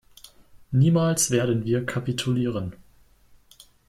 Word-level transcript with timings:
Niemals 0.73 1.29
werden 1.29 1.63
wir 1.63 1.85
kapitulieren! 1.85 2.75